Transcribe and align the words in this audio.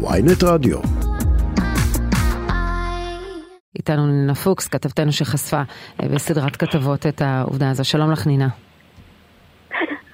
ויינט 0.00 0.42
רדיו. 0.44 0.78
איתנו 3.76 4.06
נינה 4.06 4.34
פוקס, 4.34 4.68
כתבתנו 4.68 5.12
שחשפה 5.12 5.56
אה, 6.02 6.08
בסדרת 6.14 6.56
כתבות 6.56 7.06
את 7.06 7.22
העובדה 7.24 7.70
הזו. 7.70 7.84
שלום 7.84 8.12
לך 8.12 8.26
נינה. 8.26 8.48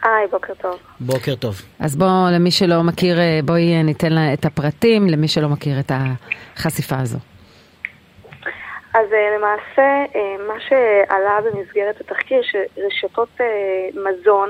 היי, 0.03 0.27
בוקר 0.31 0.55
טוב. 0.55 0.79
בוקר 1.01 1.35
טוב. 1.35 1.63
אז 1.81 1.97
בוא, 1.97 2.31
למי 2.35 2.51
שלא 2.51 2.83
מכיר, 2.83 3.21
אה, 3.21 3.41
בואי 3.45 3.75
אה, 3.75 3.83
ניתן 3.83 4.13
לה 4.13 4.33
את 4.33 4.45
הפרטים, 4.45 5.07
למי 5.09 5.29
שלא 5.29 5.49
מכיר 5.49 5.81
את 5.81 5.93
החשיפה 5.95 6.97
הזו. 6.99 7.19
אז 8.95 9.07
למעשה, 9.37 10.05
מה 10.49 10.55
שעלה 10.69 11.39
במסגרת 11.45 12.01
התחקיר, 12.01 12.41
שרשתות 12.43 13.41
מזון, 13.95 14.49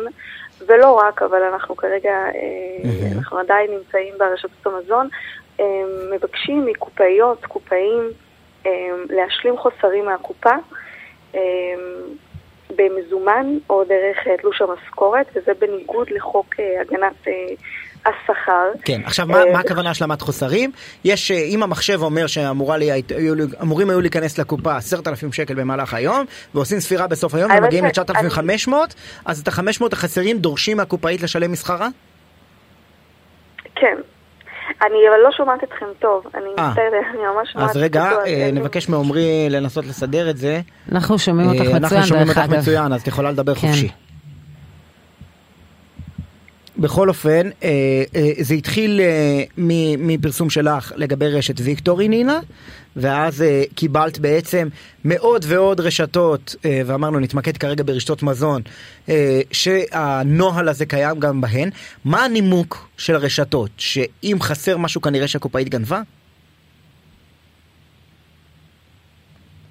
ולא 0.66 0.92
רק, 0.92 1.22
אבל 1.22 1.42
אנחנו 1.42 1.76
כרגע, 1.76 2.26
mm-hmm. 2.30 3.16
אנחנו 3.16 3.38
עדיין 3.38 3.70
נמצאים 3.70 4.14
ברשתות 4.18 4.66
המזון, 4.66 5.08
מבקשים 6.12 6.66
מקופאיות, 6.66 7.46
קופאים, 7.46 8.10
להשלים 9.10 9.58
חוסרים 9.58 10.04
מהקופה 10.04 10.54
במזומן 12.76 13.46
או 13.70 13.84
דרך 13.84 14.18
תלוש 14.40 14.62
המשכורת, 14.62 15.26
וזה 15.34 15.52
בניגוד 15.54 16.10
לחוק 16.10 16.54
הגנת 16.80 17.26
השכר. 18.06 18.66
כן, 18.84 19.00
עכשיו 19.04 19.26
מה, 19.26 19.38
מה 19.52 19.58
הכוונה 19.58 19.90
השלמת 19.90 20.22
חוסרים? 20.22 20.70
יש, 21.04 21.30
אם 21.30 21.62
המחשב 21.62 22.02
אומר 22.02 22.26
שאמורים 22.26 23.90
היו 23.90 24.00
להיכנס 24.00 24.38
לקופה 24.38 24.76
עשרת 24.76 25.08
אלפים 25.08 25.32
שקל 25.32 25.54
במהלך 25.54 25.94
היום, 25.94 26.24
ועושים 26.54 26.80
ספירה 26.80 27.06
בסוף 27.06 27.34
היום 27.34 27.50
ומגיעים 27.58 27.84
ל-9,500, 27.84 28.72
אז 29.24 29.40
את 29.40 29.48
ה-500 29.48 29.84
החסרים 29.92 30.38
דורשים 30.38 30.76
מהקופאית 30.76 31.22
לשלם 31.22 31.52
מסחרה? 31.52 31.88
כן. 33.74 33.96
אני 34.82 34.98
אבל 35.08 35.16
לא 35.24 35.30
שומעת 35.32 35.64
אתכם 35.64 35.86
טוב, 35.98 36.26
אני 36.34 36.44
מצטערת, 36.50 36.92
אני 37.14 37.22
ממש 37.36 37.52
שומעת... 37.52 37.70
אז 37.70 37.76
רגע, 37.76 38.10
נבקש 38.52 38.88
מעומרי 38.88 39.46
לנסות 39.50 39.86
לסדר 39.86 40.30
את 40.30 40.36
זה. 40.36 40.60
אנחנו 40.92 41.18
שומעים 41.18 41.48
אותך 41.48 41.60
מצוין, 41.60 41.78
דרך 41.78 41.92
אגב. 41.92 41.94
אנחנו 41.94 42.06
שומעים 42.08 42.28
אותך 42.28 42.38
מצוין, 42.38 42.92
אז 42.92 43.02
את 43.02 43.06
יכולה 43.06 43.30
לדבר 43.30 43.54
חופשי. 43.54 43.88
בכל 46.78 47.08
אופן, 47.08 47.50
אה, 47.64 47.70
אה, 48.16 48.30
זה 48.40 48.54
התחיל 48.54 49.00
אה, 49.00 49.44
מפרסום 49.98 50.50
שלך 50.50 50.92
לגבי 50.96 51.28
רשת 51.28 51.60
ויקטורי, 51.60 52.08
נינה, 52.08 52.40
ואז 52.96 53.42
אה, 53.42 53.62
קיבלת 53.74 54.18
בעצם 54.18 54.68
מאוד 55.04 55.44
ועוד 55.48 55.80
רשתות, 55.80 56.56
אה, 56.64 56.82
ואמרנו 56.86 57.20
נתמקד 57.20 57.56
כרגע 57.56 57.84
ברשתות 57.86 58.22
מזון, 58.22 58.62
אה, 59.08 59.40
שהנוהל 59.52 60.68
הזה 60.68 60.86
קיים 60.86 61.20
גם 61.20 61.40
בהן. 61.40 61.70
מה 62.04 62.24
הנימוק 62.24 62.88
של 62.96 63.14
הרשתות? 63.14 63.70
שאם 63.76 64.36
חסר 64.40 64.76
משהו 64.76 65.00
כנראה 65.00 65.28
שהקופאית 65.28 65.68
גנבה? 65.68 66.02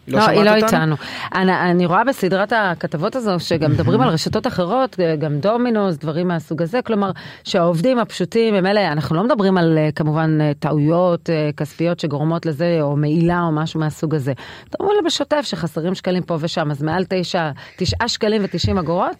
לא, 0.07 0.19
לא 0.19 0.27
היא 0.27 0.43
לא 0.43 0.55
איתנו. 0.55 0.95
אני, 1.35 1.51
אני 1.71 1.85
רואה 1.85 2.03
בסדרת 2.03 2.53
הכתבות 2.55 3.15
הזו 3.15 3.39
שגם 3.39 3.71
מדברים 3.73 4.01
על 4.01 4.09
רשתות 4.09 4.47
אחרות, 4.47 4.99
גם 5.19 5.39
דומינוס, 5.39 5.97
דברים 5.97 6.27
מהסוג 6.27 6.61
הזה, 6.61 6.79
כלומר 6.81 7.11
שהעובדים 7.43 7.99
הפשוטים 7.99 8.55
הם 8.55 8.65
אלה, 8.65 8.91
אנחנו 8.91 9.15
לא 9.15 9.23
מדברים 9.23 9.57
על 9.57 9.77
אה, 9.77 9.89
כמובן 9.95 10.37
אה, 10.41 10.51
טעויות 10.59 11.29
אה, 11.29 11.49
כספיות 11.57 11.99
שגורמות 11.99 12.45
לזה, 12.45 12.77
או 12.81 12.95
מעילה 12.95 13.41
או 13.41 13.51
משהו 13.51 13.79
מהסוג 13.79 14.15
הזה. 14.15 14.33
מדברים 14.67 14.91
על 14.99 15.05
בשוטף 15.05 15.41
שחסרים 15.41 15.95
שקלים 15.95 16.23
פה 16.23 16.37
ושם, 16.39 16.71
אז 16.71 16.83
מעל 16.83 17.05
תשע, 17.09 17.49
תשעה 17.77 18.07
שקלים 18.07 18.41
ותשעים 18.43 18.77
אגורות, 18.77 19.15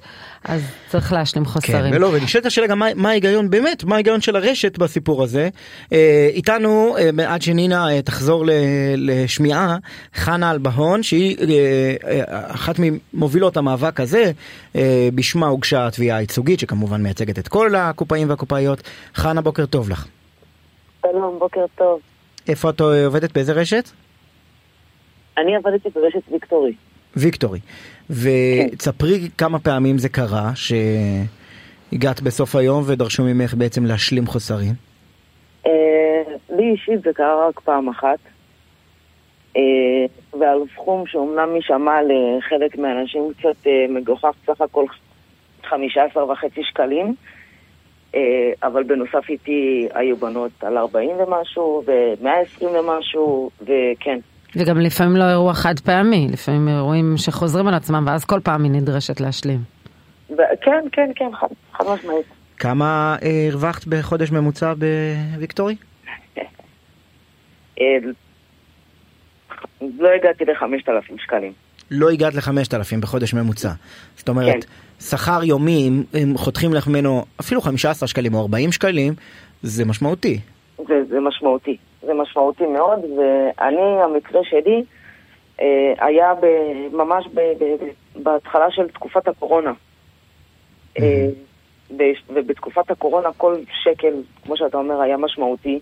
אז 0.46 0.62
צריך 0.88 1.14
להשלים 1.14 1.46
חוסרים. 1.46 1.92
כן, 1.92 1.96
ולא, 1.96 2.10
ונשאלת 2.14 2.46
השאלה 2.46 2.68
גם 2.68 2.80
מה, 2.80 2.86
מה 2.96 3.10
ההיגיון 3.10 3.50
באמת, 3.50 3.84
מה 3.84 3.96
ההיגיון 3.96 4.22
של 4.22 4.36
הרשת 4.36 4.78
בסיפור 4.78 5.24
הזה. 5.24 5.50
איתנו, 6.34 6.96
עד 7.28 7.42
שנינה 7.42 8.02
תחזור 8.02 8.44
לשמיעה, 8.98 9.78
חנה 10.16 10.52
אלבה. 10.52 10.73
ההון 10.74 11.04
שהיא 11.04 11.38
אה, 11.40 11.96
אה, 12.08 12.24
אחת 12.52 12.76
ממובילות 12.80 13.58
המאבק 13.58 14.00
הזה, 14.00 14.32
אה, 14.76 15.10
בשמה 15.16 15.48
הוגשה 15.48 15.88
התביעה 15.88 16.18
הייצוגית 16.18 16.60
שכמובן 16.60 17.04
מייצגת 17.04 17.40
את 17.40 17.48
כל 17.48 17.76
הקופאים 17.76 18.30
והקופאיות. 18.30 18.82
חנה 19.16 19.42
בוקר 19.42 19.66
טוב 19.66 19.90
לך. 19.90 20.08
שלום, 21.02 21.40
בוקר 21.40 21.66
טוב. 21.76 22.00
איפה 22.48 22.70
את 22.70 22.82
עובדת? 22.82 23.34
באיזה 23.34 23.54
רשת? 23.54 23.90
אני 25.38 25.56
עבדתי 25.56 25.90
ברשת 25.96 26.32
ויקטורי. 26.32 26.74
ויקטורי. 27.16 27.60
ותספרי 28.10 29.20
כן. 29.20 29.28
כמה 29.38 29.60
פעמים 29.60 29.98
זה 29.98 30.10
קרה 30.10 30.52
שהגעת 30.56 32.22
בסוף 32.22 32.56
היום 32.56 32.84
ודרשו 32.86 33.24
ממך 33.24 33.54
בעצם 33.54 33.86
להשלים 33.86 34.28
חוסרים. 34.28 34.74
לי 36.50 36.72
אישית 36.72 37.04
זה 37.04 37.10
קרה 37.14 37.48
רק 37.48 37.60
פעם 37.60 37.90
אחת. 37.90 38.33
אה, 39.58 40.06
ועל 40.40 40.60
סכום 40.74 41.08
שאומנם 41.08 41.56
יישמע 41.56 42.00
לחלק 42.02 42.78
מהאנשים 42.78 43.32
קצת 43.38 43.68
אה, 43.68 43.86
מגוחך, 43.90 44.32
סך 44.46 44.62
הכל 44.62 44.86
15 45.64 46.32
וחצי 46.32 46.64
שקלים, 46.64 47.16
אה, 48.16 48.52
אבל 48.64 48.84
בנוסף 48.84 49.30
איתי 49.30 49.88
היו 49.94 50.18
בנות 50.18 50.52
על 50.62 50.78
40 50.78 51.10
ומשהו, 51.10 51.84
ו-120 51.86 52.66
ומשהו, 52.66 53.50
וכן. 53.62 54.20
וגם 54.56 54.80
לפעמים 54.80 55.16
לא 55.16 55.30
אירוע 55.30 55.54
חד 55.54 55.80
פעמי, 55.80 56.28
לפעמים 56.32 56.68
אירועים 56.68 57.14
שחוזרים 57.18 57.68
על 57.68 57.74
עצמם, 57.74 58.04
ואז 58.08 58.26
כל 58.26 58.40
פעם 58.44 58.64
היא 58.64 58.72
נדרשת 58.72 59.22
להשלים. 59.22 59.60
כן, 60.62 60.86
כן, 60.92 61.12
כן, 61.16 61.30
חד 61.72 61.86
משמעית. 61.94 62.26
כמה 62.58 63.16
הרווחת 63.50 63.86
בחודש 63.88 64.32
ממוצע 64.32 64.74
בוויקטורי? 64.74 65.76
לא 70.00 70.10
הגעתי 70.10 70.46
ל-5,000 70.46 71.24
שקלים. 71.24 71.52
לא 71.92 72.10
הגעת 72.10 72.34
ל-5,000 72.34 73.02
בחודש 73.02 73.34
ממוצע. 73.34 73.70
זאת 74.16 74.30
אומרת, 74.30 74.64
כן. 74.64 75.06
שכר 75.06 75.44
יומי, 75.44 75.90
אם 76.24 76.38
חותכים 76.38 76.74
לך 76.74 76.88
ממנו 76.88 77.26
אפילו 77.40 77.62
15 77.62 78.08
שקלים 78.08 78.34
או 78.34 78.42
40 78.42 78.72
שקלים, 78.72 79.14
זה 79.64 79.86
משמעותי. 79.86 80.40
זה, 80.78 81.04
זה 81.10 81.20
משמעותי. 81.20 81.78
זה 82.02 82.14
משמעותי 82.14 82.66
מאוד, 82.66 83.00
ואני, 83.00 84.04
המקרה 84.04 84.42
שלי, 84.44 84.84
אה, 85.62 85.94
היה 86.00 86.34
ב, 86.34 86.46
ממש 86.92 87.26
ב, 87.34 87.40
ב, 87.40 87.66
בהתחלה 88.24 88.72
של 88.72 88.88
תקופת 88.88 89.28
הקורונה. 89.28 89.72
Mm-hmm. 89.72 91.02
אה, 91.02 92.12
ובתקופת 92.30 92.92
הקורונה 92.92 93.30
כל 93.38 93.56
שקל, 93.84 94.14
כמו 94.44 94.58
שאתה 94.58 94.78
אומר, 94.78 95.02
היה 95.02 95.18
משמעותי. 95.18 95.80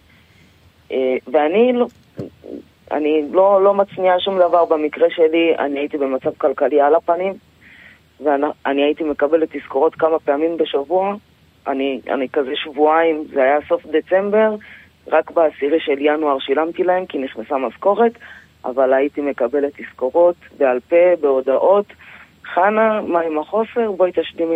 אה, 0.91 1.15
ואני 1.27 1.73
לא, 1.73 1.87
אני 2.91 3.23
לא, 3.31 3.63
לא 3.63 3.73
מצניעה 3.73 4.19
שום 4.19 4.39
דבר 4.39 4.65
במקרה 4.65 5.07
שלי, 5.09 5.55
אני 5.59 5.79
הייתי 5.79 5.97
במצב 5.97 6.29
כלכלי 6.37 6.81
על 6.81 6.95
הפנים, 6.95 7.33
ואני 8.23 8.83
הייתי 8.83 9.03
מקבלת 9.03 9.55
תזכורות 9.55 9.95
כמה 9.95 10.19
פעמים 10.19 10.57
בשבוע. 10.57 11.15
אני, 11.67 12.01
אני 12.09 12.29
כזה 12.29 12.51
שבועיים, 12.55 13.23
זה 13.33 13.43
היה 13.43 13.57
סוף 13.69 13.85
דצמבר, 13.85 14.55
רק 15.07 15.31
בעשירי 15.31 15.79
של 15.79 15.95
ינואר 15.99 16.39
שילמתי 16.39 16.83
להם 16.83 17.05
כי 17.05 17.17
נכנסה 17.17 17.57
משכורת, 17.57 18.11
אבל 18.65 18.93
הייתי 18.93 19.21
מקבלת 19.21 19.71
תזכורות 19.77 20.35
בעל 20.57 20.79
פה, 20.79 20.95
בהודעות. 21.21 21.85
חנה, 22.53 23.01
מה 23.01 23.19
עם 23.21 23.39
החוסר? 23.39 23.91
בואי 23.97 24.11
תשלימי 24.11 24.55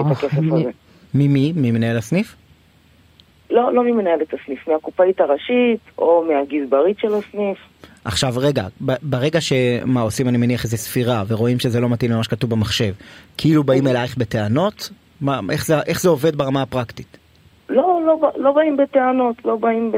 את 0.00 0.06
הכסף 0.10 0.38
הזה. 0.52 0.70
ממי? 1.14 1.52
ממנהל 1.56 1.96
הסניף? 1.96 2.45
לא, 3.50 3.72
לא 3.72 3.84
ממנהלת 3.84 4.34
הסניף, 4.34 4.68
מהקופאית 4.68 5.20
הראשית 5.20 5.80
או 5.98 6.24
מהגזברית 6.28 6.98
של 6.98 7.14
הסניף. 7.14 7.58
עכשיו 8.04 8.32
רגע, 8.36 8.62
ברגע 9.02 9.40
שמה 9.40 10.00
עושים 10.00 10.28
אני 10.28 10.38
מניח 10.38 10.64
איזה 10.64 10.76
ספירה 10.76 11.22
ורואים 11.28 11.58
שזה 11.58 11.80
לא 11.80 11.88
מתאים 11.88 12.10
למה 12.10 12.24
שכתוב 12.24 12.50
במחשב, 12.50 12.92
כאילו 13.38 13.64
באים 13.64 13.86
אלייך 13.86 14.16
בטענות? 14.18 14.90
מה, 15.20 15.40
איך, 15.50 15.66
זה, 15.66 15.74
איך 15.86 16.00
זה 16.00 16.08
עובד 16.08 16.36
ברמה 16.36 16.62
הפרקטית? 16.62 17.18
לא, 17.68 18.00
לא, 18.06 18.32
לא 18.36 18.52
באים 18.52 18.76
בטענות, 18.76 19.44
לא 19.44 19.56
באים 19.56 19.92
ב... 19.92 19.96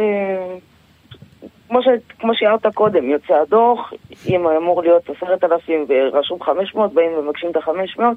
כמו, 1.68 1.82
ש, 1.82 1.86
כמו 2.18 2.32
שהערת 2.34 2.66
קודם, 2.74 3.10
יוצא 3.10 3.34
הדוח, 3.34 3.92
אם 4.26 4.46
אמור 4.48 4.82
להיות 4.82 5.10
עשרת 5.10 5.44
אלפים 5.44 5.86
ורשום 5.88 6.42
חמש 6.42 6.74
מאות, 6.74 6.92
באים 6.92 7.10
ומבקשים 7.18 7.50
את 7.50 7.56
החמש 7.56 7.98
מאות, 7.98 8.16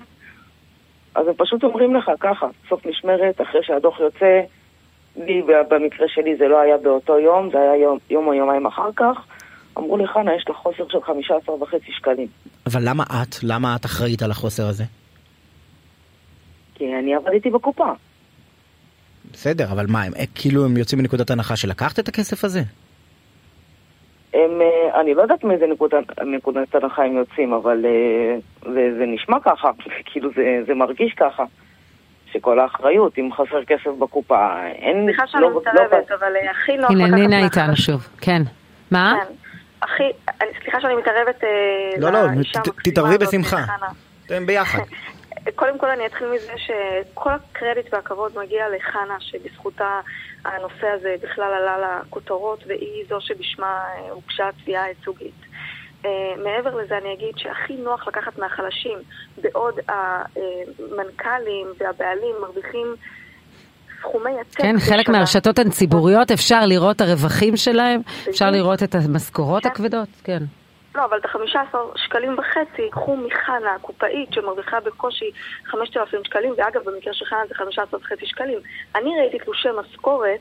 אז 1.16 1.27
הם 1.27 1.34
פשוט 1.38 1.63
אומרים 1.63 1.95
לך 1.95 2.12
ככה, 2.19 2.48
סוף 2.69 2.86
משמרת, 2.86 3.42
אחרי 3.42 3.63
שהדוח 3.63 4.00
יוצא, 4.00 4.42
לי, 5.16 5.42
במקרה 5.69 6.08
שלי 6.08 6.36
זה 6.36 6.48
לא 6.48 6.60
היה 6.60 6.78
באותו 6.78 7.19
יום, 7.19 7.50
זה 7.52 7.58
היה 7.58 7.75
יום, 7.75 7.98
יום 8.10 8.28
או 8.28 8.34
יומיים 8.34 8.66
אחר 8.66 8.90
כך. 8.96 9.25
אמרו 9.78 9.98
לי, 9.98 10.08
חנה, 10.08 10.36
יש 10.36 10.46
לך 10.50 10.56
חוסר 10.56 10.84
של 10.90 11.02
15 11.02 11.56
וחצי 11.56 11.92
שקלים. 11.92 12.28
אבל 12.66 12.81
למה 12.84 13.04
את? 13.04 13.36
למה 13.44 13.75
את 13.75 13.86
אחראית 13.86 14.22
על 14.22 14.31
החוסר 14.31 14.68
הזה? 14.68 14.84
כי 16.75 16.96
אני 16.96 17.16
עבדתי 17.16 17.50
בקופה. 17.50 17.92
בסדר, 19.31 19.66
אבל 19.72 19.86
מה, 19.90 20.04
הם, 20.04 20.12
כאילו 20.36 20.66
הם 20.66 20.78
יוצאים 20.78 21.02
מנקודת 21.02 21.30
הנחה 21.30 21.56
שלקחת 21.56 22.00
את 22.00 22.08
הכסף 22.08 22.44
הזה? 22.44 22.60
הם, 24.34 24.62
אה, 24.62 25.02
אני 25.02 25.13
לא 25.13 25.22
יודעת 25.22 25.44
מאיזה 25.44 25.68
נקודת, 25.68 26.19
נקודת 26.25 26.75
הנחה 26.75 27.04
הם 27.04 27.18
יוצאים, 27.18 27.54
אבל 27.54 27.86
אה, 27.86 28.36
זה, 28.74 28.94
זה 28.98 29.06
נשמע 29.06 29.38
ככה, 29.40 29.72
כאילו 30.12 30.30
זה, 30.36 30.60
זה 30.68 30.74
מרגיש 30.74 31.13
ככה. 31.13 31.44
שכל 32.33 32.60
האחריות, 32.60 33.18
אם 33.18 33.30
חסר 33.33 33.63
כסף 33.68 33.89
בקופה, 34.00 34.68
אין... 34.68 35.04
סליחה 35.06 35.28
שאני 35.28 35.42
לא, 35.42 35.62
מתערבת, 35.62 36.10
לא... 36.10 36.16
אבל 36.16 36.36
אה, 36.36 36.51
הכי 36.51 36.78
נוח 36.78 36.92
לקחת... 36.92 37.06
הנה, 37.06 37.16
נינה 37.16 37.44
איתנו 37.44 37.75
שוב, 37.75 38.07
כן. 38.22 38.42
מה? 38.92 39.13
כן. 39.28 39.33
הכי, 39.81 40.04
סליחה 40.62 40.81
שאני 40.81 40.95
מתערבת 40.95 41.44
לא, 41.98 42.12
לא, 42.12 42.19
תתערבי 42.83 43.18
בשמחה. 43.18 43.57
אתם 44.25 44.45
ביחד. 44.45 44.80
קודם 45.56 45.78
כל 45.78 45.89
אני 45.89 46.06
אתחיל 46.06 46.28
מזה 46.28 46.54
שכל 46.57 47.30
הקרדיט 47.30 47.94
והכבוד 47.94 48.31
מגיע 48.38 48.66
לחנה, 48.69 49.16
שבזכותה 49.19 50.00
הנושא 50.45 50.88
הזה 50.88 51.16
בכלל 51.24 51.54
עלה 51.54 52.00
לכותרות, 52.07 52.63
והיא 52.68 53.06
זו 53.10 53.22
שבשמה 53.22 53.84
הוגשה 54.10 54.48
התביעה 54.48 54.84
הייצוגית. 54.84 55.42
Uh, 56.03 56.07
מעבר 56.44 56.75
לזה 56.75 56.98
אני 56.98 57.13
אגיד 57.13 57.38
שהכי 57.38 57.74
נוח 57.74 58.07
לקחת 58.07 58.38
מהחלשים, 58.39 58.98
בעוד 59.42 59.80
המנכ"לים 59.88 61.68
והבעלים 61.77 62.36
מרוויחים 62.42 62.95
סכומי 64.00 64.39
עתק. 64.39 64.57
כן, 64.57 64.75
חלק 64.80 65.06
בשנה. 65.06 65.18
מהרשתות 65.18 65.59
הן 65.59 65.69
ציבוריות, 65.69 66.31
אפשר 66.31 66.65
לראות 66.65 66.95
את 66.95 67.01
הרווחים 67.01 67.57
שלהם, 67.57 68.01
אפשר 68.30 68.51
לראות 68.51 68.83
את 68.83 68.95
המשכורות 68.95 69.63
כן. 69.63 69.69
הכבדות, 69.69 70.09
כן. 70.24 70.44
לא, 70.95 71.06
אבל 71.06 71.18
את 71.18 71.25
ה-15 71.25 71.75
שקלים 71.95 72.36
וחצי 72.39 72.81
ייקחו 72.81 73.18
מחנה, 73.18 73.75
הקופאית 73.75 74.33
שמרוויחה 74.33 74.80
בקושי 74.80 75.31
5,000 75.65 76.24
שקלים, 76.24 76.53
ואגב, 76.57 76.81
במקרה 76.86 77.13
של 77.13 77.25
חנה 77.25 77.39
זה 77.50 77.56
15 77.56 78.00
וחצי 78.00 78.25
שקלים. 78.25 78.59
אני 78.95 79.09
ראיתי 79.19 79.39
תלושי 79.39 79.68
משכורת 79.80 80.39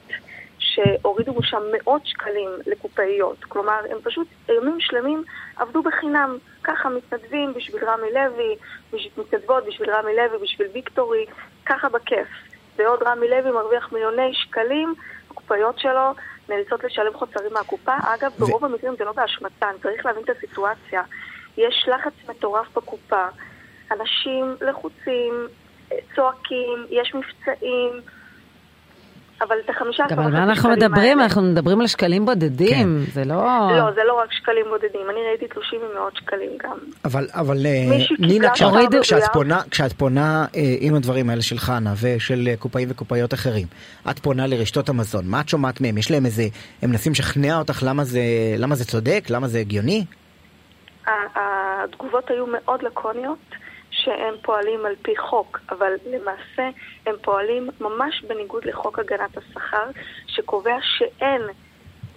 שהורידו 0.74 1.34
משם 1.34 1.62
מאות 1.72 2.06
שקלים 2.06 2.50
לקופאיות. 2.66 3.44
כלומר, 3.44 3.80
הם 3.90 3.96
פשוט 4.02 4.26
ימים 4.48 4.80
שלמים 4.80 5.24
עבדו 5.56 5.82
בחינם. 5.82 6.38
ככה 6.64 6.88
מתנדבים 6.88 7.54
בשביל 7.54 7.84
רמי 7.84 8.08
לוי, 8.12 8.56
מתנדבות 8.92 9.64
בשביל 9.66 9.90
רמי 9.90 10.16
לוי, 10.16 10.38
בשביל 10.42 10.68
ויקטורי, 10.72 11.26
ככה 11.66 11.88
בכיף. 11.88 12.28
בעוד 12.76 13.02
רמי 13.02 13.28
לוי 13.28 13.50
מרוויח 13.50 13.92
מיליוני 13.92 14.34
שקלים, 14.34 14.94
הקופאיות 15.30 15.78
שלו 15.78 16.14
נאלצות 16.48 16.84
לשלם 16.84 17.14
חוצרים 17.14 17.52
מהקופה. 17.52 17.96
אגב, 18.02 18.32
ו... 18.32 18.46
ברוב 18.46 18.64
המקרים 18.64 18.94
זה 18.98 19.04
לא 19.04 19.12
באשמתן, 19.12 19.72
צריך 19.82 20.06
להבין 20.06 20.24
את 20.24 20.30
הסיטואציה. 20.30 21.02
יש 21.56 21.88
לחץ 21.88 22.12
מטורף 22.28 22.76
בקופה, 22.76 23.26
אנשים 23.90 24.56
לחוצים, 24.60 25.48
צועקים, 26.14 26.86
יש 26.90 27.14
מבצעים. 27.14 27.92
אבל 29.40 29.56
את 29.64 29.70
החמישה 29.70 30.04
עשרה 30.04 30.16
גם 30.16 30.26
על 30.26 30.32
מה 30.32 30.42
אנחנו 30.42 30.70
מדברים? 30.70 31.20
אנחנו 31.20 31.42
מדברים 31.42 31.80
על 31.80 31.86
שקלים 31.86 32.26
בודדים, 32.26 33.04
כן. 33.06 33.12
זה 33.12 33.24
לא... 33.24 33.34
לא, 33.76 33.92
זה 33.94 34.00
לא 34.04 34.14
רק 34.14 34.32
שקלים 34.32 34.64
בודדים, 34.68 35.10
אני 35.10 35.20
ראיתי 35.28 35.48
תלושים 35.48 35.80
עם 35.80 35.96
מאות 35.96 36.16
שקלים 36.16 36.50
גם. 36.62 36.76
אבל, 37.04 37.26
אבל 37.32 37.66
אה, 37.66 37.98
נינה, 38.18 38.50
כשאת, 38.50 38.70
כשאת 39.02 39.22
פונה, 39.32 39.60
כשאת 39.70 39.92
פונה 39.92 40.46
אה, 40.56 40.60
עם 40.80 40.94
הדברים 40.94 41.30
האלה 41.30 41.42
של 41.42 41.58
חנה 41.58 41.92
ושל 42.02 42.48
אה, 42.48 42.56
קופאים 42.56 42.88
וקופאיות 42.90 43.34
אחרים, 43.34 43.66
את 44.10 44.18
פונה 44.18 44.46
לרשתות 44.46 44.88
המזון, 44.88 45.24
מה 45.26 45.40
את 45.40 45.48
שומעת 45.48 45.80
מהם? 45.80 45.98
יש 45.98 46.10
להם 46.10 46.26
איזה, 46.26 46.42
הם 46.82 46.90
מנסים 46.90 47.12
לשכנע 47.12 47.58
אותך 47.58 47.82
למה 47.86 48.04
זה, 48.04 48.20
למה 48.58 48.74
זה 48.74 48.84
צודק, 48.84 49.24
למה 49.30 49.48
זה 49.48 49.58
הגיוני? 49.58 50.04
התגובות 51.34 52.30
היו 52.30 52.46
מאוד 52.46 52.82
לקוניות. 52.82 53.38
שהם 54.04 54.34
פועלים 54.42 54.86
על 54.86 54.94
פי 55.02 55.16
חוק, 55.16 55.60
אבל 55.70 55.92
למעשה 56.06 56.68
הם 57.06 57.14
פועלים 57.22 57.70
ממש 57.80 58.22
בניגוד 58.22 58.64
לחוק 58.64 58.98
הגנת 58.98 59.36
השכר, 59.36 59.90
שקובע 60.26 60.76
שאין 60.82 61.42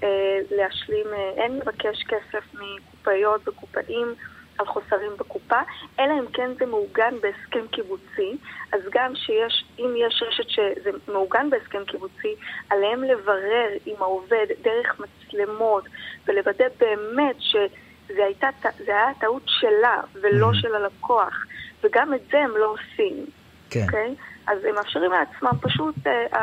אה, 0.03 0.39
להשלים, 0.51 1.07
אה, 1.13 1.29
אין 1.43 1.55
לבקש 1.55 2.03
כסף 2.03 2.43
מקופאיות 2.53 3.47
וקופאים 3.47 4.15
על 4.59 4.65
חוסרים 4.65 5.11
בקופה, 5.19 5.59
אלא 5.99 6.13
אם 6.19 6.25
כן 6.33 6.51
זה 6.59 6.65
מעוגן 6.65 7.13
בהסכם 7.21 7.67
קיבוצי, 7.71 8.37
אז 8.71 8.81
גם 8.91 9.15
שיש, 9.15 9.63
אם 9.79 9.93
יש 9.97 10.23
רשת 10.27 10.49
שזה 10.49 10.89
מעוגן 11.07 11.49
בהסכם 11.49 11.85
קיבוצי, 11.85 12.35
עליהם 12.69 13.03
לברר 13.03 13.69
עם 13.85 13.95
העובד 13.99 14.45
דרך 14.61 14.99
מצלמות 14.99 15.83
ולוודא 16.27 16.65
באמת 16.79 17.35
שזה 17.39 18.23
הייתה, 18.25 18.47
היה 18.87 19.07
טעות 19.19 19.43
שלה 19.45 20.01
ולא 20.21 20.51
mm-hmm. 20.51 20.61
של 20.61 20.75
הלקוח. 20.75 21.45
וגם 21.83 22.13
את 22.13 22.21
זה 22.31 22.37
הם 22.37 22.51
לא 22.57 22.65
עושים. 22.65 23.25
כן. 23.69 23.79
Okay? 23.79 23.85
אוקיי? 23.85 24.15
אז 24.47 24.57
הם 24.69 24.75
מאפשרים 24.75 25.11
לעצמם 25.11 25.59
פשוט, 25.61 25.95
uh, 25.97 26.33
uh, 26.33 26.37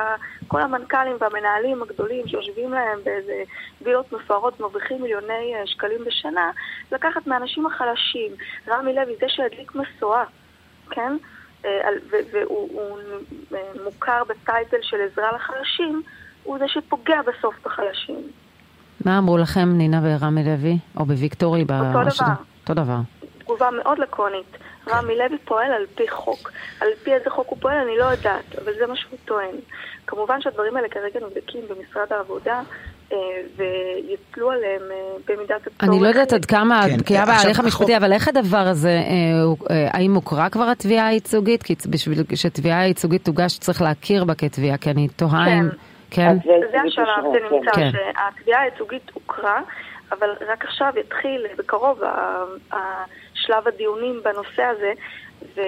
כל 0.49 0.61
המנכ"לים 0.61 1.17
והמנהלים 1.21 1.83
הגדולים 1.83 2.29
שיושבים 2.29 2.73
להם 2.73 2.99
באיזה 3.05 3.43
וילות 3.83 4.13
מפוארות, 4.13 4.61
מרוויחים 4.61 5.03
מיליוני 5.03 5.55
uh, 5.63 5.67
שקלים 5.67 6.05
בשנה, 6.07 6.51
לקחת 6.93 7.27
מהאנשים 7.27 7.67
החלשים. 7.67 8.33
רמי 8.69 8.95
לוי, 8.95 9.15
זה 9.21 9.27
שהדליק 9.29 9.73
משואה, 9.75 10.25
כן? 10.91 11.17
Uh, 11.63 11.67
והוא 12.33 12.99
uh, 13.51 13.55
מוכר 13.85 14.23
בטייטל 14.29 14.77
של 14.83 14.97
עזרה 15.13 15.33
לחלשים, 15.33 16.03
הוא 16.43 16.59
זה 16.59 16.65
שפוגע 16.69 17.21
בסוף 17.23 17.55
בחלשים. 17.65 18.31
מה 19.05 19.19
אמרו 19.19 19.39
לכם, 19.39 19.69
נינה 19.69 20.01
ורמי 20.05 20.45
לוי? 20.45 20.79
או 20.97 21.05
בוויקטורי? 21.05 21.61
אותו 21.61 22.11
דבר. 22.11 22.33
אותו 22.63 22.75
דבר. 22.75 23.20
תגובה 23.51 23.71
מאוד 23.71 23.99
לקונית. 23.99 24.57
רמי 24.89 25.17
לוי 25.19 25.39
פועל 25.45 25.73
על 25.73 25.87
פי 25.95 26.09
חוק. 26.09 26.51
על 26.81 26.89
פי 27.03 27.15
איזה 27.15 27.31
חוק 27.31 27.49
הוא 27.49 27.59
פועל 27.61 27.77
אני 27.77 27.99
לא 27.99 28.05
יודעת, 28.05 28.59
אבל 28.63 28.73
זה 28.79 28.87
מה 28.87 28.97
שהוא 28.97 29.19
טוען. 29.25 29.55
כמובן 30.07 30.41
שהדברים 30.41 30.77
האלה 30.77 30.89
כרגע 30.89 31.21
נבדקים 31.21 31.63
במשרד 31.69 32.13
העבודה. 32.13 32.63
אה, 33.13 33.19
ויפלו 33.57 34.51
עליהם 34.51 34.83
אה, 34.91 34.97
במידת 35.29 35.67
הצורך. 35.67 35.85
אני 35.85 36.01
לא 36.01 36.09
יודעת 36.09 36.33
עד 36.33 36.45
כמה 36.45 36.83
כן, 37.07 37.27
בהליך 37.27 37.61
המשפטי, 37.61 37.97
אבל 37.97 38.13
איך 38.13 38.29
הדבר 38.29 38.59
הזה, 38.59 38.89
אה, 39.71 39.89
האם 39.93 40.15
הוכרה 40.15 40.49
כבר 40.49 40.65
התביעה 40.65 41.07
הייצוגית? 41.07 41.63
כי 41.63 41.75
בשביל 41.91 42.19
שתביעה 42.35 42.81
הייצוגית 42.81 43.25
תוגש 43.25 43.59
צריך 43.59 43.83
להכיר 43.83 44.25
בה 44.25 44.35
כתביעה, 44.35 44.77
כי 44.77 44.91
אני 44.91 45.09
תוהה 45.09 45.59
אם... 45.59 45.69
כן. 46.11 46.37
זה 46.45 46.81
השלב, 46.87 47.33
זה 47.33 47.57
נמצא, 47.57 47.71
כן. 47.73 47.91
שהתביעה 47.91 48.61
הייצוגית 48.61 49.11
הוכרה, 49.15 49.61
אבל 50.13 50.31
רק 50.49 50.65
עכשיו 50.65 50.93
יתחיל 51.01 51.47
בקרוב 51.59 52.03
שלב 53.51 53.69
הדיונים 53.69 54.21
בנושא 54.23 54.63
הזה, 54.63 54.93
ו... 55.57 55.61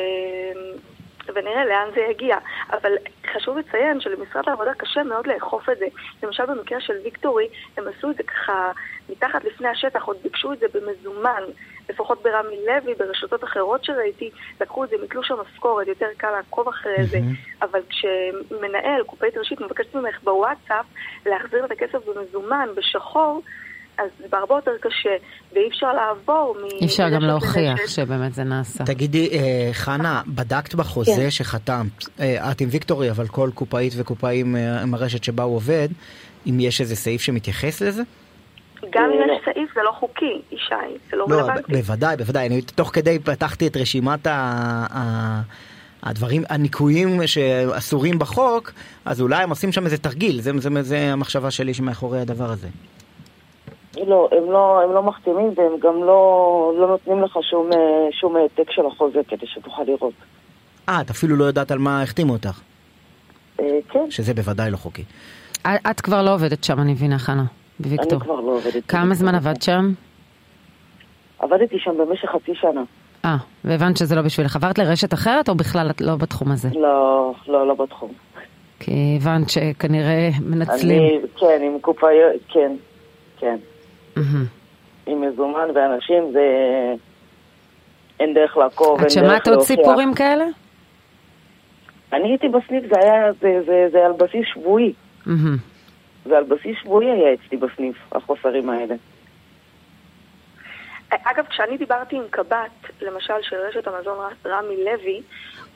ונראה 1.34 1.64
לאן 1.64 1.88
זה 1.94 2.00
יגיע. 2.10 2.38
אבל 2.72 2.92
חשוב 3.34 3.58
לציין 3.58 4.00
שלמשרד 4.00 4.48
העבודה 4.48 4.74
קשה 4.74 5.02
מאוד 5.02 5.26
לאכוף 5.26 5.68
את 5.70 5.78
זה. 5.78 5.86
למשל 6.22 6.46
במקרה 6.46 6.80
של 6.80 6.94
ויקטורי, 7.04 7.48
הם 7.76 7.84
עשו 7.88 8.10
את 8.10 8.16
זה 8.16 8.22
ככה 8.22 8.72
מתחת 9.08 9.44
לפני 9.44 9.68
השטח, 9.68 10.04
עוד 10.04 10.16
ביקשו 10.22 10.52
את 10.52 10.58
זה 10.58 10.66
במזומן. 10.74 11.42
לפחות 11.88 12.22
ברמי 12.22 12.56
לוי, 12.66 12.94
ברשתות 12.94 13.44
אחרות 13.44 13.84
שראיתי, 13.84 14.30
לקחו 14.60 14.84
את 14.84 14.88
זה 14.88 14.96
מתלוש 15.02 15.30
המשכורת, 15.30 15.86
יותר 15.86 16.06
קל 16.16 16.30
לעקוב 16.30 16.68
אחרי 16.68 17.04
זה. 17.04 17.18
אבל 17.62 17.80
כשמנהל, 17.88 19.02
קופאית 19.06 19.36
ראשית, 19.36 19.60
מבקשת 19.60 19.94
ממך 19.94 20.22
בוואטסאפ 20.22 20.86
להחזיר 21.26 21.64
את 21.64 21.70
הכסף 21.70 21.98
במזומן, 22.08 22.68
בשחור, 22.74 23.42
אז 23.98 24.06
זה 24.30 24.36
הרבה 24.36 24.54
יותר 24.54 24.70
קשה, 24.80 25.16
ואי 25.52 25.68
אפשר 25.68 25.92
לעבור 25.92 26.56
מ... 26.62 26.64
אי 26.80 26.86
אפשר 26.86 27.08
גם 27.08 27.22
להוכיח 27.22 27.86
שבאמת 27.86 28.34
זה 28.34 28.44
נעשה. 28.44 28.84
תגידי, 28.84 29.28
אה, 29.32 29.68
חנה, 29.72 30.22
בדקת 30.26 30.74
בחוזה 30.74 31.12
כן. 31.16 31.30
שחתמת, 31.30 32.04
אה, 32.20 32.50
את 32.50 32.60
עם 32.60 32.68
ויקטורי, 32.70 33.10
אבל 33.10 33.26
כל 33.26 33.50
קופאית 33.54 33.92
וקופאים 33.96 34.56
אה, 34.56 34.82
עם 34.82 34.94
הרשת 34.94 35.24
שבה 35.24 35.42
הוא 35.42 35.56
עובד, 35.56 35.88
אם 36.46 36.60
יש 36.60 36.80
איזה 36.80 36.96
סעיף 36.96 37.20
שמתייחס 37.20 37.82
לזה? 37.82 38.02
גם 38.90 39.04
אם 39.04 39.36
יש 39.36 39.44
סעיף 39.44 39.74
זה 39.74 39.80
לא 39.84 39.90
חוקי, 39.90 40.42
ישי, 40.52 40.74
זה 41.10 41.16
לא, 41.16 41.26
לא 41.28 41.34
רלוונטי. 41.34 41.72
בוודאי, 41.72 42.16
בוודאי. 42.16 42.46
אני 42.46 42.62
תוך 42.62 42.90
כדי 42.92 43.18
פתחתי 43.18 43.66
את 43.66 43.76
רשימת 43.76 44.26
ה... 44.26 44.32
ה... 44.90 45.42
הדברים, 46.02 46.42
הניקויים 46.48 47.26
שאסורים 47.26 48.18
בחוק, 48.18 48.72
אז 49.04 49.20
אולי 49.20 49.42
הם 49.42 49.50
עושים 49.50 49.72
שם 49.72 49.84
איזה 49.84 49.98
תרגיל, 49.98 50.40
זה, 50.40 50.50
זה, 50.58 50.68
זה, 50.70 50.82
זה 50.82 51.12
המחשבה 51.12 51.50
שלי 51.50 51.74
שמאחורי 51.74 52.20
הדבר 52.20 52.50
הזה. 52.50 52.68
לא, 53.96 54.28
הם 54.32 54.52
לא, 54.52 54.82
הם 54.82 54.92
לא 54.92 55.02
מחתימים 55.02 55.52
והם 55.56 55.72
גם 55.80 56.04
לא, 56.04 56.72
לא 56.78 56.88
נותנים 56.88 57.22
לך 57.22 57.38
שום, 57.50 57.72
אה, 57.72 57.78
שום 58.12 58.36
העתק 58.36 58.70
של 58.70 58.86
החוזה 58.86 59.20
כדי 59.28 59.46
שתוכל 59.46 59.82
לראות. 59.82 60.12
אה, 60.88 61.00
את 61.00 61.10
אפילו 61.10 61.36
לא 61.36 61.44
יודעת 61.44 61.70
על 61.70 61.78
מה 61.78 62.02
החתימו 62.02 62.32
אותך. 62.32 62.60
אה, 63.60 63.78
כן. 63.88 64.10
שזה 64.10 64.34
בוודאי 64.34 64.70
לא 64.70 64.76
חוקי. 64.76 65.04
את 65.66 66.00
כבר 66.00 66.22
לא 66.22 66.34
עובדת 66.34 66.64
שם, 66.64 66.80
אני 66.80 66.92
מבינה, 66.92 67.18
חנה, 67.18 67.44
בוויקטור. 67.80 68.18
אני 68.18 68.20
כבר 68.20 68.40
לא 68.40 68.50
עובדת. 68.50 68.86
כמה 68.88 69.14
זמן 69.14 69.34
עבדת 69.34 69.62
שם? 69.62 69.92
עבדתי 71.38 71.78
שם 71.78 71.90
במשך 71.98 72.28
חצי 72.28 72.54
שנה. 72.54 72.82
אה, 73.24 73.36
והבנת 73.64 73.96
שזה 73.96 74.14
לא 74.14 74.22
בשבילך. 74.22 74.56
עברת 74.56 74.78
לרשת 74.78 75.14
אחרת 75.14 75.48
או 75.48 75.54
בכלל 75.54 75.90
את 75.90 76.00
לא 76.00 76.16
בתחום 76.16 76.52
הזה? 76.52 76.68
לא, 76.74 77.32
לא, 77.48 77.66
לא 77.66 77.74
בתחום. 77.74 78.12
כי 78.80 79.18
הבנת 79.20 79.50
שכנראה 79.50 80.30
מנצלים. 80.40 81.02
אני, 81.02 81.20
כן, 81.40 81.62
עם 81.62 81.80
קופאיות, 81.80 82.32
כן, 82.48 82.76
כן. 83.38 83.56
עם 85.06 85.20
מזומן 85.20 85.68
ואנשים 85.74 86.32
זה... 86.32 86.44
אין 88.20 88.34
דרך 88.34 88.56
לעקוב, 88.56 89.00
את 89.00 89.10
שמעת 89.10 89.48
עוד 89.48 89.60
סיפורים 89.60 90.14
כאלה? 90.14 90.44
אני 92.12 92.28
הייתי 92.28 92.48
בסניף, 92.48 92.84
זה 92.94 93.00
היה, 93.00 93.32
זה, 93.32 93.60
זה, 93.66 93.86
זה 93.92 94.06
על 94.06 94.12
בסיס 94.12 94.46
שבועי. 94.54 94.92
זה 96.24 96.38
על 96.38 96.44
בסיס 96.44 96.76
שבועי 96.82 97.10
היה 97.10 97.34
אצלי 97.34 97.56
בסניף, 97.58 97.96
החוסרים 98.12 98.70
האלה. 98.70 98.94
אגב, 101.10 101.44
כשאני 101.46 101.76
דיברתי 101.76 102.16
עם 102.16 102.22
קב"ט, 102.30 103.02
למשל 103.02 103.34
של 103.42 103.56
רשת 103.56 103.86
המזון 103.86 104.18
רמי 104.46 104.84
לוי, 104.84 105.22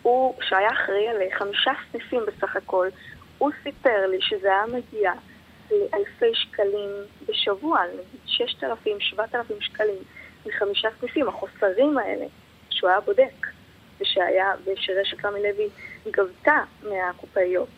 הוא, 0.03 0.35
שהיה 0.41 0.71
אחראי 0.73 1.09
על 1.09 1.17
חמישה 1.39 1.71
סניפים 1.91 2.21
בסך 2.27 2.57
הכל, 2.57 2.89
הוא 3.39 3.51
סיפר 3.63 4.07
לי 4.11 4.17
שזה 4.21 4.49
היה 4.49 4.65
מגיע 4.67 5.13
לאלפי 5.71 6.35
שקלים 6.35 6.91
בשבוע, 7.29 7.81
נגיד 7.93 8.21
6,000, 8.27 9.01
7,000 9.01 9.61
שקלים 9.61 9.99
מחמישה 10.47 10.89
סניפים, 11.01 11.29
החוסרים 11.29 11.99
האלה, 11.99 12.27
שהוא 12.71 12.91
היה 12.91 13.01
בודק, 13.01 13.47
ושהיה, 14.01 14.53
ושרשת 14.61 15.25
רמי 15.25 15.39
לוי 15.43 15.69
גבתה 16.11 16.59
מהקופאיות. 16.83 17.69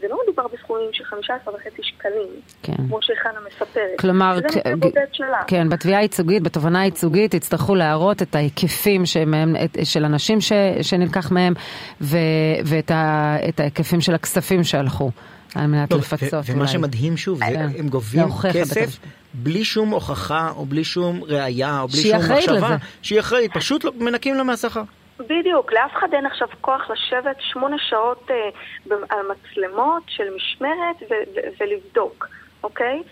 זה 0.00 0.08
לא 0.08 0.18
מדובר 0.22 0.46
בסכומים 0.52 0.88
של 0.92 1.04
15 1.04 1.54
וחצי 1.54 1.82
שקלים, 1.82 2.28
כן. 2.62 2.72
כמו 2.76 3.02
שחנה 3.02 3.40
מספרת. 3.46 4.00
כלומר, 4.00 4.36
זה 4.40 4.58
מקרה 4.58 4.76
בודד 4.76 5.06
שלה. 5.12 5.42
כן, 5.46 5.68
בתביעה 5.68 6.00
הייצוגית, 6.00 6.42
בתובנה 6.42 6.80
הייצוגית, 6.80 7.34
יצטרכו 7.34 7.74
להראות 7.74 8.22
את 8.22 8.34
ההיקפים 8.34 9.06
שמהם, 9.06 9.56
את, 9.64 9.78
של 9.84 10.04
אנשים 10.04 10.40
ש, 10.40 10.52
שנלקח 10.82 11.32
מהם, 11.32 11.52
ו, 12.00 12.16
ואת 12.64 12.90
ה, 12.90 13.36
ההיקפים 13.58 14.00
של 14.00 14.14
הכספים 14.14 14.64
שהלכו. 14.64 15.10
על 15.54 15.66
מנת 15.66 15.92
לא, 15.92 15.98
לפצות. 15.98 16.44
ומה 16.46 16.68
שמדהים 16.68 17.16
שוב, 17.16 17.38
זה, 17.38 17.44
אה, 17.44 17.64
הם 17.78 17.88
גובים 17.88 18.24
כסף 18.52 18.98
בלי 19.34 19.64
שום 19.64 19.88
הוכחה 19.88 20.50
או 20.56 20.66
בלי 20.66 20.84
שום 20.84 21.24
ראייה 21.24 21.80
או 21.80 21.88
בלי 21.88 22.02
שום 22.02 22.18
מחשבה, 22.18 22.76
שהיא 23.02 23.20
אחראית, 23.20 23.52
פשוט 23.54 23.84
לא, 23.84 23.92
מנקים 23.98 24.34
לה 24.34 24.42
מהשכר. 24.42 24.82
בדיוק, 25.18 25.72
לאף 25.72 25.92
אחד 25.92 26.08
אין 26.12 26.26
עכשיו 26.26 26.48
כוח 26.60 26.90
לשבת 26.90 27.36
שמונה 27.40 27.76
שעות 27.88 28.30
אה, 28.30 28.96
על 29.08 29.18
מצלמות 29.30 30.02
של 30.06 30.24
משמרת 30.36 30.96
ו- 31.10 31.14
ו- 31.34 31.62
ולבדוק, 31.62 32.28
אוקיי? 32.62 33.02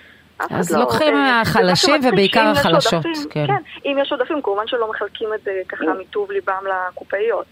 אז 0.50 0.72
לא, 0.72 0.80
לוקחים 0.80 1.14
מהחלשים 1.14 1.94
ובעיקר 2.08 2.52
החלשות. 2.56 3.04
כן. 3.30 3.46
כן, 3.46 3.62
אם 3.84 3.96
יש 4.02 4.12
עודפים, 4.12 4.42
כמובן 4.42 4.66
שלא 4.66 4.90
מחלקים 4.90 5.28
את 5.34 5.40
זה 5.44 5.50
ככה 5.68 5.84
מטוב 6.00 6.30
ליבם 6.30 6.62
לקופאיות. 6.90 7.46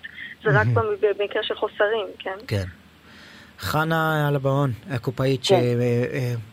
זה 0.45 0.51
רק 0.61 0.67
במקרה 1.01 1.43
של 1.43 1.55
חוסרים, 1.55 2.07
כן? 2.19 2.37
כן. 2.47 2.65
חנה 3.59 4.29
אלבאון, 4.29 4.73
הקופאית 4.91 5.41
כן. 5.49 5.61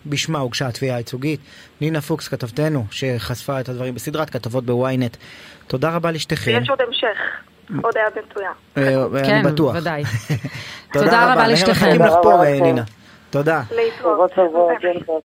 שבשמה 0.05 0.39
הוגשה 0.39 0.67
התביעה 0.67 0.95
הייצוגית, 0.95 1.39
נינה 1.81 2.01
פוקס, 2.01 2.27
כתבתנו, 2.27 2.85
שחשפה 2.91 3.59
את 3.59 3.69
הדברים 3.69 3.95
בסדרת 3.95 4.29
כתבות 4.29 4.65
בוויינט. 4.65 5.17
תודה 5.67 5.95
רבה 5.95 6.11
לשתיכן. 6.11 6.51
ויש 6.59 6.69
עוד 6.69 6.81
המשך. 6.87 7.17
עוד 7.83 7.93
היה 7.97 8.07
מצוין. 8.09 8.51
אה, 8.77 9.19
אני 9.19 9.27
כן, 9.27 9.43
בטוח. 9.43 9.73
כן, 9.73 9.79
ודאי. 9.79 10.03
תודה 10.93 11.33
רבה 11.33 11.53
מחכים 11.69 12.01
לך 12.01 12.13
פה, 12.23 12.43
נינה. 12.61 12.83
תודה. 13.29 13.61
להתראות. 13.75 14.31